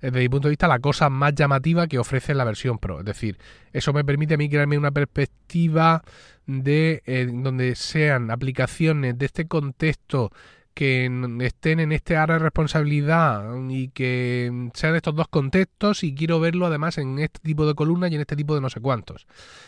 eh, 0.01 0.11
desde 0.11 0.19
mi 0.19 0.29
punto 0.29 0.49
de 0.49 0.51
vista 0.51 0.67
la 0.67 0.77
cosa 0.77 1.09
más 1.09 1.33
llamativa 1.33 1.87
que 1.87 1.97
ofrece 1.97 2.35
la 2.35 2.43
versión 2.43 2.77
Pro. 2.77 2.99
Es 2.99 3.05
decir, 3.05 3.39
eso 3.71 3.91
me 3.91 4.05
permite 4.05 4.35
a 4.35 4.37
mí 4.37 4.49
crearme 4.49 4.77
una 4.77 4.91
perspectiva 4.91 6.03
de 6.45 7.01
donde 7.33 7.73
sean 7.73 8.29
aplicaciones 8.29 9.17
de 9.17 9.25
este 9.25 9.47
contexto 9.47 10.31
que 10.73 11.09
estén 11.41 11.79
en 11.79 11.91
este 11.91 12.17
área 12.17 12.35
de 12.35 12.43
responsabilidad 12.43 13.45
y 13.69 13.89
que 13.89 14.69
sean 14.73 14.95
estos 14.95 15.15
dos 15.15 15.27
contextos 15.27 16.03
y 16.03 16.15
quiero 16.15 16.39
verlo 16.39 16.65
además 16.65 16.97
en 16.97 17.19
este 17.19 17.39
tipo 17.39 17.67
de 17.67 17.75
columnas 17.75 18.11
y 18.11 18.15
en 18.15 18.21
este 18.21 18.35
tipo 18.35 18.55
de 18.55 18.61
no 18.61 18.69
sé 18.69 18.79
cuántos. 18.79 19.27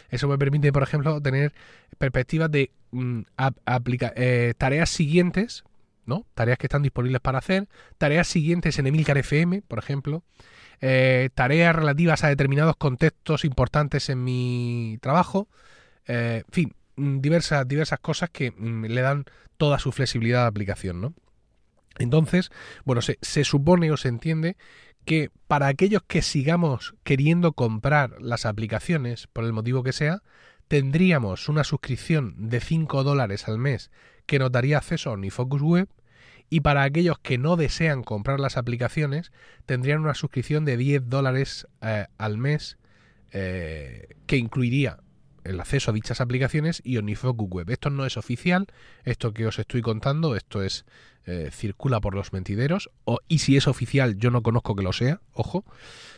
Eso 0.10 0.28
me 0.28 0.38
permite, 0.38 0.74
por 0.74 0.84
ejemplo, 0.84 1.22
tener 1.22 1.54
perspectivas 1.98 2.50
de 2.52 2.72
mm, 2.92 3.22
eh, 4.16 4.54
tareas 4.58 4.90
siguientes, 4.90 5.64
¿no? 6.06 6.26
Tareas 6.34 6.58
que 6.58 6.68
están 6.68 6.82
disponibles 6.82 7.22
para 7.22 7.38
hacer, 7.38 7.68
tareas 7.98 8.28
siguientes 8.28 8.80
en 8.80 8.88
Emilcar 8.88 9.18
FM, 9.18 9.62
por 9.68 9.80
ejemplo, 9.80 10.24
eh, 10.82 11.30
tareas 11.36 11.76
relativas 11.76 12.24
a 12.24 12.30
determinados 12.30 12.76
contextos 12.78 13.46
importantes 13.46 14.10
en 14.10 14.24
mi 14.24 14.98
trabajo, 15.02 15.48
eh, 16.08 16.44
en 16.48 16.54
fin, 16.54 16.76
diversas, 17.22 17.68
diversas 17.68 18.00
cosas 18.00 18.30
que 18.30 18.52
mm, 18.52 18.86
le 18.86 19.02
dan 19.02 19.26
toda 19.58 19.80
su 19.80 19.92
flexibilidad 19.92 20.42
de 20.42 20.48
aplicación, 20.48 21.02
¿no? 21.02 21.14
Entonces, 21.98 22.52
bueno, 22.84 23.02
se, 23.02 23.44
supone 23.44 23.92
o 23.92 23.98
se 23.98 24.10
entiende 24.10 24.58
que 25.06 25.30
para 25.48 25.68
aquellos 25.68 26.02
que 26.04 26.22
sigamos 26.22 26.96
queriendo 27.04 27.54
comprar 27.54 28.22
las 28.22 28.46
aplicaciones, 28.46 29.28
por 29.28 29.46
el 29.46 29.54
motivo 29.54 29.84
que 29.84 29.94
sea, 29.94 30.22
tendríamos 30.68 31.48
una 31.48 31.64
suscripción 31.64 32.50
de 32.50 32.60
5 32.60 33.04
dólares 33.04 33.48
al 33.48 33.60
mes 33.60 33.92
que 34.26 34.40
nos 34.40 34.52
daría 34.52 34.78
acceso 34.78 35.10
a 35.10 35.14
OmniFocus 35.14 35.62
Web 35.62 35.90
y 36.50 36.62
para 36.62 36.84
aquellos 36.84 37.20
que 37.20 37.38
no 37.38 37.56
desean 37.56 38.04
comprar 38.04 38.40
las 38.40 38.58
aplicaciones 38.58 39.32
tendrían 39.66 40.02
una 40.02 40.16
suscripción 40.16 40.66
de 40.66 40.78
10 40.78 41.08
dólares 41.08 41.68
eh, 41.82 42.08
al 42.18 42.38
mes 42.38 42.78
eh, 43.32 44.16
que 44.26 44.38
incluiría 44.38 45.00
el 45.46 45.60
acceso 45.60 45.92
a 45.92 45.94
dichas 45.94 46.20
aplicaciones 46.22 46.82
y 46.84 46.98
OmniFocus 46.98 47.50
Web. 47.50 47.70
Esto 47.70 47.90
no 47.90 48.06
es 48.06 48.18
oficial, 48.18 48.68
esto 49.04 49.34
que 49.34 49.46
os 49.46 49.60
estoy 49.60 49.82
contando, 49.82 50.36
esto 50.36 50.62
es 50.62 50.86
eh, 51.26 51.50
circula 51.52 52.02
por 52.02 52.16
los 52.16 52.34
mentideros, 52.34 52.90
y 53.28 53.40
si 53.40 53.56
es 53.56 53.68
oficial 53.68 54.18
yo 54.18 54.32
no 54.32 54.44
conozco 54.44 54.76
que 54.76 54.84
lo 54.84 54.94
sea, 54.94 55.22
ojo, 55.34 55.64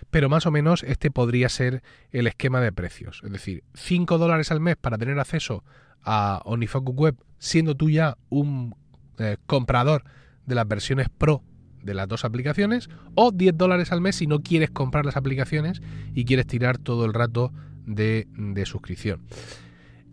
pero 0.10 0.30
más 0.30 0.46
o 0.46 0.52
menos 0.52 0.84
este 0.84 1.12
podría 1.12 1.50
ser 1.50 1.84
el 2.12 2.28
esquema 2.28 2.62
de 2.62 2.72
precios. 2.72 3.22
Es 3.24 3.32
decir, 3.32 3.64
5 3.76 4.18
dólares 4.18 4.52
al 4.52 4.60
mes 4.60 4.76
para 4.76 4.98
tener 4.98 5.20
acceso 5.20 5.64
a 6.04 6.42
OmniFocus 6.46 6.96
Web, 6.96 7.16
siendo 7.38 7.76
tú 7.76 7.90
ya 7.90 8.18
un 8.30 8.76
eh, 9.20 9.38
comprador 9.46 10.04
de 10.46 10.56
las 10.56 10.68
versiones 10.68 11.08
Pro 11.10 11.44
de 11.84 11.94
las 11.94 12.08
dos 12.08 12.26
aplicaciones, 12.26 12.90
o 13.16 13.32
10 13.32 13.58
dólares 13.58 13.92
al 13.92 14.02
mes 14.02 14.18
si 14.18 14.28
no 14.28 14.42
quieres 14.42 14.70
comprar 14.70 15.06
las 15.06 15.16
aplicaciones 15.16 15.82
y 16.14 16.26
quieres 16.26 16.48
tirar 16.48 16.78
todo 16.78 17.06
el 17.06 17.14
rato 17.14 17.54
de, 17.88 18.64
suscripción. 18.66 19.22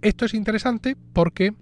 Esto 0.00 0.24
es 0.24 0.32
interesante 0.32 0.96
porque, 1.12 1.52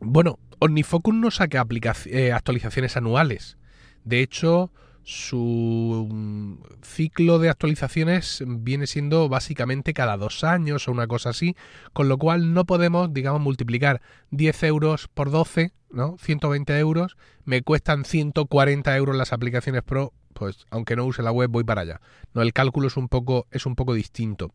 bueno, 0.00 0.38
OmniFocus 0.60 1.14
no 1.14 1.30
saca 1.30 1.66
eh, 2.06 2.32
actualizaciones 2.32 2.96
anuales. 2.96 3.58
De 4.04 4.20
hecho, 4.20 4.70
su 5.02 6.08
mm, 6.10 6.54
ciclo 6.82 7.38
de 7.38 7.48
actualizaciones 7.48 8.42
viene 8.46 8.86
siendo 8.86 9.28
básicamente 9.28 9.94
cada 9.94 10.16
dos 10.16 10.44
años 10.44 10.88
o 10.88 10.92
una 10.92 11.06
cosa 11.06 11.30
así, 11.30 11.56
con 11.92 12.08
lo 12.08 12.18
cual 12.18 12.54
no 12.54 12.64
podemos, 12.64 13.12
digamos, 13.12 13.40
multiplicar 13.40 14.00
10 14.30 14.62
euros 14.64 15.08
por 15.08 15.30
12, 15.30 15.72
¿no? 15.90 16.16
120 16.18 16.78
euros, 16.78 17.16
me 17.44 17.62
cuestan 17.62 18.04
140 18.04 18.96
euros 18.96 19.16
las 19.16 19.32
aplicaciones 19.32 19.82
Pro, 19.82 20.12
pues 20.34 20.66
aunque 20.70 20.96
no 20.96 21.06
use 21.06 21.22
la 21.22 21.32
web 21.32 21.50
voy 21.50 21.64
para 21.64 21.82
allá. 21.82 22.00
No, 22.34 22.42
el 22.42 22.52
cálculo 22.52 22.88
es 22.88 22.96
un 22.96 23.08
poco, 23.08 23.46
es 23.50 23.64
un 23.66 23.74
poco 23.76 23.94
distinto. 23.94 24.52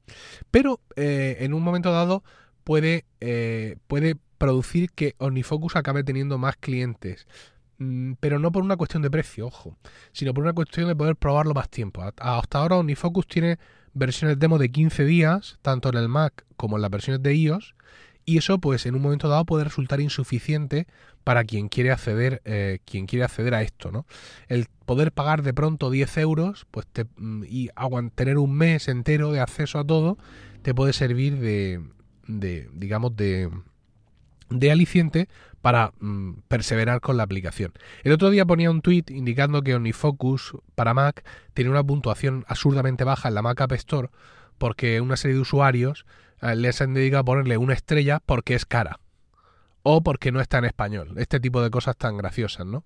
Pero 0.52 0.80
eh, 0.96 1.38
en 1.40 1.54
un 1.54 1.64
momento 1.64 1.92
dado 1.92 2.24
puede, 2.64 3.06
eh, 3.20 3.78
puede 3.88 4.16
producir 4.38 4.92
que 4.92 5.16
OmniFocus 5.18 5.76
acabe 5.76 6.04
teniendo 6.04 6.38
más 6.38 6.56
clientes. 6.58 7.28
Mm, 7.80 8.14
pero 8.20 8.40
no 8.40 8.52
por 8.52 8.64
una 8.64 8.78
cuestión 8.78 9.02
de 9.02 9.10
precio, 9.10 9.48
ojo, 9.48 9.78
sino 10.12 10.34
por 10.34 10.44
una 10.44 10.54
cuestión 10.54 10.88
de 10.88 10.96
poder 10.96 11.16
probarlo 11.16 11.54
más 11.54 11.70
tiempo. 11.70 12.04
Hasta 12.04 12.60
ahora 12.60 12.78
OmniFocus 12.78 13.28
tiene 13.28 13.58
versiones 13.94 14.38
demo 14.38 14.58
de 14.58 14.70
15 14.70 15.06
días, 15.06 15.60
tanto 15.62 15.90
en 15.90 15.98
el 15.98 16.10
Mac 16.10 16.46
como 16.58 16.76
en 16.76 16.82
las 16.82 16.92
versiones 16.92 17.24
de 17.24 17.36
iOS, 17.36 17.76
y 18.30 18.38
eso 18.38 18.60
pues 18.60 18.86
en 18.86 18.94
un 18.94 19.02
momento 19.02 19.28
dado 19.28 19.44
puede 19.44 19.64
resultar 19.64 20.00
insuficiente 20.00 20.86
para 21.24 21.44
quien 21.44 21.68
quiere 21.68 21.92
acceder, 21.92 22.44
eh, 22.46 22.78
quien 22.86 23.08
quiere 23.08 23.26
acceder 23.26 23.56
a 23.56 23.64
esto, 23.64 23.92
¿no? 23.92 24.06
El 24.48 24.68
poder 24.86 25.12
pagar 25.12 25.42
de 25.42 25.52
pronto 25.52 25.90
10 25.90 26.18
euros 26.18 26.68
pues 26.70 26.86
mm, 27.18 27.44
y 27.50 27.70
tener 28.14 28.38
un 28.38 28.56
mes 28.56 28.88
entero 28.88 29.32
de 29.32 29.40
acceso 29.40 29.80
a 29.80 29.84
todo 29.84 30.20
te 30.62 30.76
puede 30.76 30.94
servir 30.94 31.40
de, 31.40 31.82
de 32.28 32.70
digamos, 32.72 33.16
de, 33.16 33.50
de 34.52 34.72
aliciente 34.72 35.28
para 35.62 35.92
mm, 36.00 36.42
perseverar 36.48 37.02
con 37.02 37.18
la 37.18 37.24
aplicación. 37.24 37.74
El 38.04 38.12
otro 38.12 38.30
día 38.30 38.46
ponía 38.46 38.70
un 38.70 38.82
tweet 38.82 39.06
indicando 39.10 39.64
que 39.64 39.74
OmniFocus 39.74 40.54
para 40.76 40.94
Mac 40.94 41.26
tiene 41.56 41.72
una 41.72 41.84
puntuación 41.84 42.46
absurdamente 42.48 43.04
baja 43.04 43.28
en 43.28 43.34
la 43.34 43.42
Mac 43.42 43.60
App 43.62 43.72
Store 43.72 44.10
porque 44.60 45.02
una 45.02 45.18
serie 45.18 45.36
de 45.36 45.42
usuarios 45.42 46.06
eh, 46.42 46.56
les 46.56 46.82
han 46.82 46.94
dedicado 46.94 47.22
a 47.22 47.26
ponerle 47.26 47.58
una 47.58 47.74
estrella 47.74 48.22
porque 48.26 48.54
es 48.54 48.66
cara 48.66 49.00
o 49.82 50.02
porque 50.02 50.32
no 50.32 50.42
está 50.42 50.60
en 50.60 50.66
español. 50.66 51.14
Este 51.18 51.40
tipo 51.40 51.62
de 51.62 51.72
cosas 51.72 51.98
tan 51.98 52.18
graciosas, 52.18 52.66
¿no? 52.68 52.84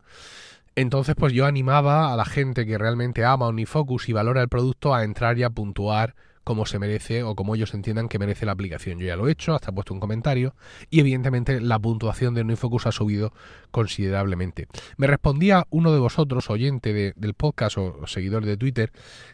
Entonces, 0.75 1.15
pues 1.15 1.33
yo 1.33 1.45
animaba 1.45 2.13
a 2.13 2.17
la 2.17 2.25
gente 2.25 2.65
que 2.65 2.77
realmente 2.77 3.25
ama 3.25 3.47
OmniFocus 3.47 4.09
y 4.09 4.13
valora 4.13 4.41
el 4.41 4.49
producto 4.49 4.95
a 4.95 5.03
entrar 5.03 5.37
y 5.37 5.43
a 5.43 5.49
puntuar 5.49 6.15
como 6.43 6.65
se 6.65 6.79
merece 6.79 7.23
o 7.23 7.35
como 7.35 7.55
ellos 7.55 7.73
entiendan 7.73 8.09
que 8.09 8.19
merece 8.19 8.45
la 8.45 8.51
aplicación. 8.51 8.99
Yo 8.99 9.07
ya 9.07 9.15
lo 9.15 9.27
he 9.27 9.31
hecho, 9.31 9.55
hasta 9.55 9.71
he 9.71 9.73
puesto 9.73 9.93
un 9.93 9.99
comentario 9.99 10.55
y 10.89 10.99
evidentemente 10.99 11.61
la 11.61 11.79
puntuación 11.79 12.33
de 12.33 12.41
OmniFocus 12.41 12.87
ha 12.87 12.91
subido 12.91 13.33
considerablemente. 13.71 14.67
Me 14.97 15.07
respondía 15.07 15.65
uno 15.69 15.91
de 15.91 15.99
vosotros, 15.99 16.49
oyente 16.49 17.13
del 17.15 17.33
podcast 17.33 17.77
o, 17.77 18.07
seguidor 18.07 18.45
de 18.45 18.57
Twitter, 18.57 18.91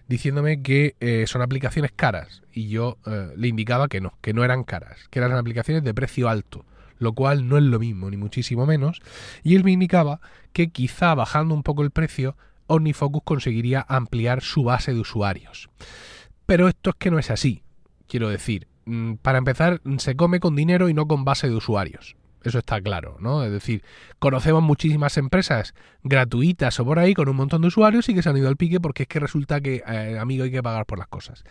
diciéndome 0.07 0.61
que 0.61 0.95
eh, 0.99 1.25
son 1.27 1.41
aplicaciones 1.41 1.91
caras 1.95 2.41
y 2.53 2.69
yo 2.69 2.97
eh, 3.05 3.33
le 3.35 3.47
indicaba 3.47 3.87
que 3.87 4.01
no, 4.01 4.13
que 4.21 4.33
no 4.33 4.43
eran 4.43 4.63
caras, 4.63 5.07
que 5.09 5.19
eran 5.19 5.33
aplicaciones 5.33 5.83
de 5.83 5.93
precio 5.93 6.29
alto 6.29 6.65
lo 6.99 7.13
cual 7.13 7.47
no 7.47 7.57
es 7.57 7.63
lo 7.63 7.79
mismo, 7.79 8.09
ni 8.09 8.17
muchísimo 8.17 8.65
menos, 8.65 9.01
y 9.41 9.55
él 9.55 9.63
me 9.63 9.71
indicaba 9.71 10.19
que 10.51 10.69
quizá 10.69 11.15
bajando 11.15 11.55
un 11.55 11.63
poco 11.63 11.81
el 11.81 11.91
precio, 11.91 12.35
OmniFocus 12.67 13.23
conseguiría 13.23 13.85
ampliar 13.87 14.41
su 14.41 14.63
base 14.63 14.93
de 14.93 14.99
usuarios. 14.99 15.69
Pero 16.49 16.67
esto 16.67 16.89
es 16.89 16.95
que 16.95 17.11
no 17.11 17.19
es 17.19 17.29
así. 17.29 17.61
Quiero 18.07 18.27
decir, 18.27 18.67
mm, 18.85 19.17
para 19.21 19.37
empezar, 19.37 19.81
se 19.99 20.15
come 20.15 20.39
con 20.39 20.55
dinero 20.55 20.89
y 20.89 20.95
no 20.95 21.07
con 21.07 21.23
base 21.23 21.47
de 21.47 21.53
usuarios. 21.53 22.15
Eso 22.43 22.57
está 22.57 22.81
claro, 22.81 23.17
¿no? 23.19 23.43
Es 23.43 23.51
decir, 23.51 23.83
conocemos 24.17 24.63
muchísimas 24.63 25.15
empresas 25.17 25.75
gratuitas 26.01 26.79
o 26.79 26.85
por 26.85 26.97
ahí 26.97 27.13
con 27.13 27.29
un 27.29 27.35
montón 27.35 27.61
de 27.61 27.67
usuarios 27.67 28.09
y 28.09 28.15
que 28.15 28.23
se 28.23 28.29
han 28.29 28.37
ido 28.37 28.47
al 28.47 28.57
pique 28.57 28.79
porque 28.79 29.03
es 29.03 29.09
que 29.09 29.19
resulta 29.19 29.61
que, 29.61 29.83
eh, 29.85 30.17
amigo, 30.19 30.43
hay 30.43 30.49
que 30.49 30.63
pagar 30.63 30.87
por 30.87 30.97
las 30.97 31.07
cosas. 31.07 31.43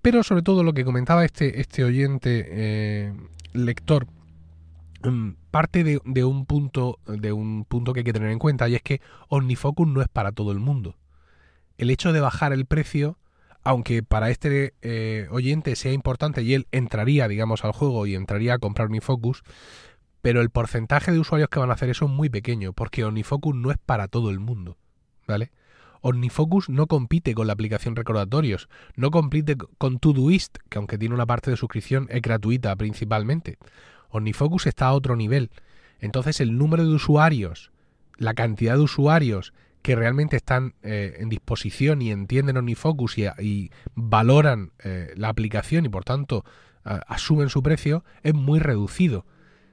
Pero 0.00 0.22
sobre 0.22 0.42
todo 0.42 0.62
lo 0.62 0.74
que 0.74 0.84
comentaba 0.84 1.24
este, 1.24 1.60
este 1.60 1.82
oyente 1.82 2.46
eh, 2.48 3.14
lector 3.52 4.06
mm, 5.02 5.30
parte 5.50 5.82
de, 5.82 6.24
un 6.24 6.46
punto 6.46 7.00
de 7.08 7.32
un 7.32 7.64
punto 7.64 7.92
que 7.92 8.00
hay 8.00 8.04
que 8.04 8.12
tener 8.12 8.30
en 8.30 8.38
cuenta 8.38 8.68
y 8.68 8.76
es 8.76 8.82
que 8.82 9.00
OmniFocus 9.26 9.88
no 9.88 10.02
es 10.02 10.08
para 10.08 10.30
todo 10.30 10.52
el 10.52 10.60
mundo. 10.60 10.94
El 11.78 11.90
hecho 11.90 12.12
de 12.12 12.20
bajar 12.20 12.52
el 12.52 12.64
precio 12.64 13.18
aunque 13.66 14.04
para 14.04 14.30
este 14.30 14.74
eh, 14.80 15.26
oyente 15.32 15.74
sea 15.74 15.92
importante 15.92 16.40
y 16.42 16.54
él 16.54 16.68
entraría, 16.70 17.26
digamos, 17.26 17.64
al 17.64 17.72
juego 17.72 18.06
y 18.06 18.14
entraría 18.14 18.54
a 18.54 18.58
comprar 18.58 18.86
OmniFocus, 18.86 19.42
pero 20.22 20.40
el 20.40 20.50
porcentaje 20.50 21.10
de 21.10 21.18
usuarios 21.18 21.48
que 21.48 21.58
van 21.58 21.70
a 21.70 21.72
hacer 21.72 21.88
eso 21.90 22.04
es 22.04 22.12
muy 22.12 22.28
pequeño, 22.28 22.72
porque 22.72 23.02
OmniFocus 23.02 23.56
no 23.56 23.72
es 23.72 23.78
para 23.84 24.06
todo 24.06 24.30
el 24.30 24.38
mundo, 24.38 24.76
¿vale? 25.26 25.50
OmniFocus 26.00 26.68
no 26.68 26.86
compite 26.86 27.34
con 27.34 27.48
la 27.48 27.54
aplicación 27.54 27.96
recordatorios, 27.96 28.68
no 28.94 29.10
compite 29.10 29.56
con 29.56 29.98
Todoist, 29.98 30.58
que 30.68 30.78
aunque 30.78 30.96
tiene 30.96 31.16
una 31.16 31.26
parte 31.26 31.50
de 31.50 31.56
suscripción 31.56 32.06
es 32.10 32.22
gratuita 32.22 32.76
principalmente. 32.76 33.58
OmniFocus 34.10 34.68
está 34.68 34.86
a 34.86 34.94
otro 34.94 35.16
nivel. 35.16 35.50
Entonces 35.98 36.40
el 36.40 36.56
número 36.56 36.84
de 36.84 36.94
usuarios, 36.94 37.72
la 38.16 38.34
cantidad 38.34 38.76
de 38.76 38.82
usuarios 38.82 39.52
que 39.86 39.94
realmente 39.94 40.34
están 40.34 40.74
eh, 40.82 41.18
en 41.20 41.28
disposición 41.28 42.02
y 42.02 42.10
entienden 42.10 42.56
OmniFocus 42.56 43.18
y, 43.18 43.70
valoran 43.94 44.72
eh, 44.82 45.12
la 45.14 45.28
aplicación 45.28 45.86
y 45.86 45.88
por 45.88 46.02
tanto 46.02 46.44
asumen 46.82 47.50
su 47.50 47.62
precio, 47.62 48.04
es 48.24 48.34
muy 48.34 48.58
reducido. 48.58 49.26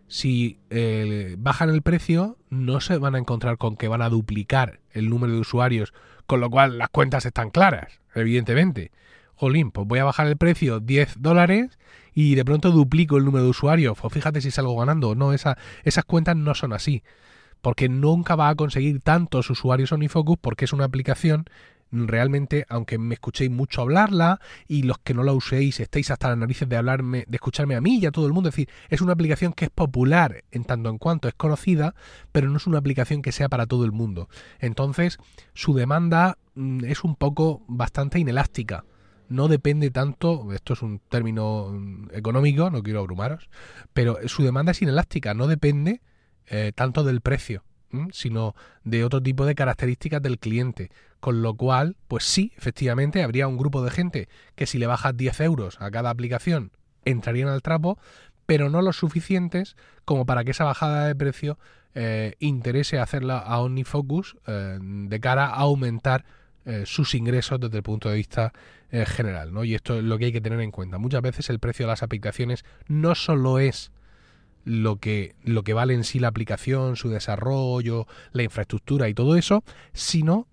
Si 0.07 0.59
eh, 0.69 1.35
bajan 1.39 1.69
el 1.69 1.81
precio, 1.81 2.37
no 2.51 2.79
se 2.79 2.99
van 2.99 3.15
a 3.15 3.17
encontrar 3.17 3.57
con 3.57 3.75
que 3.75 3.87
van 3.87 4.03
a 4.03 4.09
duplicar 4.09 4.81
el 4.91 5.09
número 5.09 5.33
de 5.33 5.39
usuarios, 5.39 5.95
con 6.27 6.41
lo 6.41 6.49
cual 6.51 6.77
las 6.77 6.89
cuentas 6.89 7.25
están 7.25 7.49
claras, 7.49 7.99
evidentemente. 8.13 8.91
Jolín, 9.33 9.71
pues 9.71 9.87
voy 9.87 9.97
a 9.97 10.03
bajar 10.03 10.27
el 10.27 10.37
precio 10.37 10.79
10 10.79 11.21
dólares 11.21 11.79
y 12.13 12.35
de 12.35 12.45
pronto 12.45 12.69
duplico 12.69 13.17
el 13.17 13.25
número 13.25 13.45
de 13.45 13.49
usuarios. 13.49 13.97
Pues 13.99 14.13
fíjate 14.13 14.41
si 14.41 14.51
salgo 14.51 14.77
ganando. 14.77 15.15
No, 15.15 15.33
esa, 15.33 15.57
esas 15.83 16.05
cuentas 16.05 16.35
no 16.35 16.53
son 16.53 16.71
así 16.71 17.01
porque 17.63 17.87
nunca 17.87 18.35
va 18.35 18.49
a 18.49 18.55
conseguir 18.55 18.99
tantos 18.99 19.49
usuarios 19.49 19.93
OmniFocus 19.93 20.37
porque 20.37 20.65
es 20.65 20.73
una 20.73 20.83
aplicación 20.83 21.45
realmente, 21.93 22.65
aunque 22.67 22.97
me 22.97 23.13
escuchéis 23.13 23.49
mucho 23.49 23.81
hablarla 23.81 24.41
y 24.67 24.83
los 24.83 24.97
que 24.97 25.13
no 25.13 25.23
la 25.23 25.31
uséis 25.31 25.79
estéis 25.79 26.11
hasta 26.11 26.27
las 26.27 26.37
narices 26.37 26.67
de 26.67 26.75
hablarme, 26.75 27.23
de 27.25 27.37
escucharme 27.37 27.75
a 27.75 27.81
mí 27.81 27.99
y 27.99 28.05
a 28.05 28.11
todo 28.11 28.27
el 28.27 28.33
mundo, 28.33 28.49
es 28.49 28.55
decir, 28.55 28.69
es 28.89 28.99
una 28.99 29.13
aplicación 29.13 29.53
que 29.53 29.65
es 29.65 29.71
popular 29.71 30.43
en 30.51 30.65
tanto 30.65 30.89
en 30.89 30.97
cuanto 30.97 31.29
es 31.29 31.35
conocida, 31.35 31.95
pero 32.33 32.49
no 32.49 32.57
es 32.57 32.67
una 32.67 32.79
aplicación 32.79 33.21
que 33.21 33.31
sea 33.31 33.47
para 33.47 33.65
todo 33.65 33.85
el 33.85 33.93
mundo. 33.93 34.27
Entonces, 34.59 35.17
su 35.53 35.73
demanda 35.73 36.37
mm, 36.55 36.83
es 36.83 37.05
un 37.05 37.15
poco 37.15 37.63
bastante 37.69 38.19
inelástica. 38.19 38.83
No 39.29 39.47
depende 39.47 39.89
tanto, 39.89 40.51
esto 40.51 40.73
es 40.73 40.81
un 40.81 40.99
término 41.07 41.69
mm, 41.71 42.09
económico, 42.11 42.69
no 42.69 42.83
quiero 42.83 42.99
abrumaros, 42.99 43.49
pero 43.93 44.17
su 44.27 44.43
demanda 44.43 44.73
es 44.73 44.81
inelástica, 44.81 45.33
no 45.33 45.47
depende 45.47 46.01
eh, 46.47 46.71
tanto 46.75 47.03
del 47.03 47.21
precio, 47.21 47.63
sino 48.11 48.55
de 48.83 49.03
otro 49.03 49.21
tipo 49.21 49.45
de 49.45 49.55
características 49.55 50.21
del 50.21 50.39
cliente. 50.39 50.89
Con 51.19 51.41
lo 51.41 51.53
cual, 51.55 51.95
pues 52.07 52.23
sí, 52.23 52.51
efectivamente, 52.57 53.23
habría 53.23 53.47
un 53.47 53.57
grupo 53.57 53.83
de 53.83 53.91
gente 53.91 54.29
que 54.55 54.65
si 54.65 54.77
le 54.77 54.87
bajas 54.87 55.15
10 55.15 55.39
euros 55.41 55.77
a 55.79 55.91
cada 55.91 56.09
aplicación, 56.09 56.71
entrarían 57.05 57.49
al 57.49 57.61
trapo, 57.61 57.97
pero 58.45 58.69
no 58.69 58.81
los 58.81 58.97
suficientes 58.97 59.77
como 60.05 60.25
para 60.25 60.43
que 60.43 60.51
esa 60.51 60.65
bajada 60.65 61.07
de 61.07 61.15
precio 61.15 61.57
eh, 61.95 62.33
interese 62.39 62.99
hacerla 62.99 63.37
a 63.37 63.59
OmniFocus 63.59 64.37
eh, 64.47 64.79
de 64.81 65.19
cara 65.19 65.45
a 65.45 65.59
aumentar 65.59 66.25
sus 66.85 67.13
ingresos 67.13 67.59
desde 67.59 67.75
el 67.75 67.83
punto 67.83 68.09
de 68.09 68.15
vista 68.15 68.53
general. 68.89 69.53
¿no? 69.53 69.65
Y 69.65 69.75
esto 69.75 69.97
es 69.97 70.03
lo 70.05 70.17
que 70.17 70.25
hay 70.25 70.31
que 70.31 70.39
tener 70.39 70.61
en 70.61 70.71
cuenta. 70.71 70.97
Muchas 70.97 71.21
veces 71.21 71.49
el 71.49 71.59
precio 71.59 71.85
de 71.85 71.89
las 71.89 72.03
aplicaciones 72.03 72.63
no 72.87 73.15
solo 73.15 73.59
es 73.59 73.91
lo 74.63 74.97
que, 74.97 75.35
lo 75.43 75.63
que 75.63 75.73
vale 75.73 75.93
en 75.93 76.03
sí 76.03 76.19
la 76.19 76.29
aplicación, 76.29 76.95
su 76.95 77.09
desarrollo, 77.09 78.07
la 78.31 78.43
infraestructura 78.43 79.09
y 79.09 79.13
todo 79.13 79.35
eso, 79.35 79.63
sino 79.93 80.47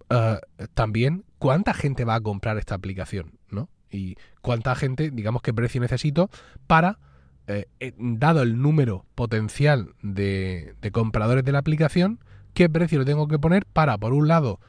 también 0.75 1.25
cuánta 1.39 1.75
gente 1.75 2.05
va 2.05 2.17
a 2.17 2.21
comprar 2.21 2.59
esta 2.59 2.75
aplicación, 2.75 3.39
¿no? 3.51 3.69
Y 3.91 4.17
cuánta 4.43 4.75
gente, 4.77 5.11
digamos, 5.11 5.43
qué 5.43 5.53
precio 5.53 5.81
necesito 5.81 6.31
para 6.67 6.99
eh, 7.47 7.67
eh, 7.81 7.95
dado 7.99 8.43
el 8.43 8.61
número 8.61 9.07
potencial 9.17 9.95
de, 10.03 10.77
compradores 10.93 11.43
de 11.43 11.53
la 11.53 11.59
aplicación, 11.59 12.21
qué 12.55 12.69
precio 12.69 13.01
le 13.01 13.05
tengo 13.05 13.27
que 13.27 13.39
poner 13.39 13.67
para, 13.67 13.99
por 13.99 14.13
un 14.13 14.29
lado, 14.29 14.61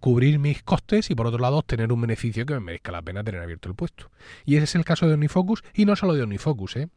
cubrir 0.00 0.38
mis 0.38 0.62
costes 0.62 1.10
y 1.10 1.14
por 1.14 1.26
otro 1.26 1.40
lado 1.40 1.58
obtener 1.58 1.92
un 1.92 2.00
beneficio 2.00 2.46
que 2.46 2.54
me 2.54 2.60
merezca 2.60 2.90
la 2.90 3.02
pena 3.02 3.22
tener 3.22 3.42
abierto 3.42 3.68
el 3.68 3.74
puesto. 3.74 4.10
Y 4.46 4.56
ese 4.56 4.64
es 4.64 4.74
el 4.76 4.84
caso 4.86 5.06
de 5.06 5.12
OmniFocus 5.12 5.62
y 5.74 5.84
no 5.84 5.94
solo 5.94 6.14
de 6.14 6.22
OmniFocus, 6.22 6.76
¿eh? 6.76 6.88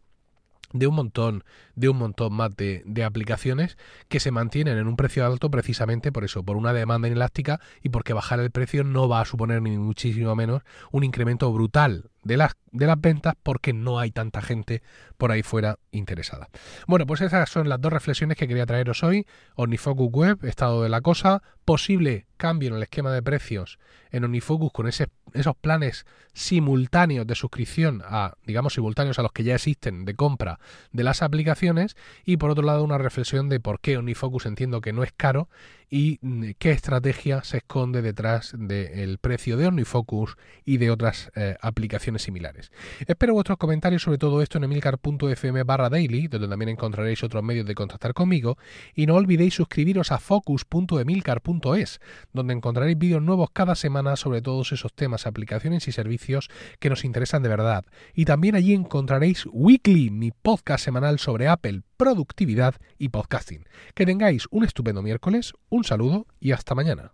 De 0.73 0.87
un 0.87 0.95
montón, 0.95 1.43
de 1.75 1.89
un 1.89 1.97
montón 1.97 2.33
más 2.33 2.55
de, 2.55 2.83
de, 2.85 3.03
aplicaciones 3.03 3.77
que 4.07 4.19
se 4.19 4.31
mantienen 4.31 4.77
en 4.77 4.87
un 4.87 4.95
precio 4.95 5.25
alto 5.25 5.49
precisamente 5.49 6.11
por 6.11 6.23
eso, 6.23 6.43
por 6.43 6.57
una 6.57 6.73
demanda 6.73 7.07
inelástica 7.07 7.59
y 7.81 7.89
porque 7.89 8.13
bajar 8.13 8.39
el 8.39 8.51
precio 8.51 8.83
no 8.83 9.09
va 9.09 9.21
a 9.21 9.25
suponer 9.25 9.61
ni 9.61 9.77
muchísimo 9.77 10.35
menos 10.35 10.61
un 10.91 11.03
incremento 11.03 11.51
brutal 11.51 12.10
de 12.23 12.37
las, 12.37 12.53
de 12.71 12.85
las 12.85 12.99
ventas 12.99 13.35
porque 13.41 13.73
no 13.73 13.99
hay 13.99 14.11
tanta 14.11 14.41
gente 14.41 14.81
por 15.17 15.31
ahí 15.31 15.43
fuera 15.43 15.77
interesada. 15.91 16.49
Bueno, 16.87 17.05
pues 17.05 17.21
esas 17.21 17.49
son 17.49 17.69
las 17.69 17.81
dos 17.81 17.91
reflexiones 17.91 18.37
que 18.37 18.47
quería 18.47 18.65
traeros 18.65 19.03
hoy. 19.03 19.25
Omnifocus 19.55 20.09
Web, 20.11 20.45
estado 20.45 20.83
de 20.83 20.89
la 20.89 21.01
cosa, 21.01 21.41
posible 21.65 22.27
cambio 22.37 22.69
en 22.69 22.75
el 22.75 22.83
esquema 22.83 23.11
de 23.11 23.21
precios 23.21 23.79
en 24.11 24.23
Omnifocus 24.23 24.71
con 24.71 24.87
esos 24.87 25.55
planes 25.61 26.05
simultáneos 26.33 27.25
de 27.25 27.35
suscripción 27.35 28.01
a, 28.03 28.33
digamos, 28.45 28.73
simultáneos 28.73 29.19
a 29.19 29.21
los 29.21 29.31
que 29.31 29.43
ya 29.43 29.55
existen 29.55 30.05
de 30.05 30.15
compra 30.15 30.59
de 30.91 31.03
las 31.03 31.21
aplicaciones 31.21 31.95
y 32.25 32.37
por 32.37 32.51
otro 32.51 32.63
lado 32.63 32.83
una 32.83 32.97
reflexión 32.97 33.49
de 33.49 33.59
por 33.59 33.79
qué 33.79 33.97
Omnifocus 33.97 34.45
entiendo 34.45 34.81
que 34.81 34.93
no 34.93 35.03
es 35.03 35.13
caro 35.15 35.49
y 35.93 36.19
mm, 36.21 36.51
qué 36.57 36.71
estrategia 36.71 37.43
se 37.43 37.57
esconde 37.57 38.01
detrás 38.01 38.55
del 38.57 39.17
precio 39.17 39.57
de 39.57 39.67
OmniFocus 39.67 40.37
y 40.63 40.77
de 40.77 40.89
otras 40.89 41.31
eh, 41.35 41.57
aplicaciones 41.61 42.23
similares. 42.23 42.71
Espero 43.05 43.33
vuestros 43.33 43.57
comentarios 43.57 44.01
sobre 44.01 44.17
todo 44.17 44.41
esto 44.41 44.57
en 44.57 44.63
emilcar.fm 44.63 45.63
barra 45.63 45.89
daily, 45.89 46.29
donde 46.29 46.47
también 46.47 46.69
encontraréis 46.69 47.23
otros 47.23 47.43
medios 47.43 47.65
de 47.65 47.75
contactar 47.75 48.13
conmigo, 48.13 48.57
y 48.95 49.05
no 49.05 49.15
olvidéis 49.15 49.53
suscribiros 49.53 50.13
a 50.13 50.17
focus.emilcar.es, 50.17 51.99
donde 52.31 52.53
encontraréis 52.53 52.97
vídeos 52.97 53.21
nuevos 53.21 53.49
cada 53.51 53.75
semana 53.75 54.15
sobre 54.15 54.41
todos 54.41 54.71
esos 54.71 54.93
temas, 54.93 55.27
aplicaciones 55.27 55.89
y 55.89 55.91
servicios 55.91 56.49
que 56.79 56.89
nos 56.89 57.03
interesan 57.03 57.43
de 57.43 57.49
verdad. 57.49 57.85
Y 58.13 58.23
también 58.23 58.55
allí 58.55 58.73
encontraréis 58.73 59.45
Weekly, 59.51 60.09
mi 60.09 60.31
podcast 60.31 60.85
semanal 60.85 61.19
sobre 61.19 61.49
Apple, 61.49 61.81
productividad 62.01 62.73
y 62.97 63.09
podcasting. 63.09 63.63
Que 63.93 64.07
tengáis 64.07 64.47
un 64.49 64.63
estupendo 64.63 65.03
miércoles, 65.03 65.53
un 65.69 65.83
saludo 65.83 66.25
y 66.39 66.51
hasta 66.51 66.73
mañana. 66.73 67.11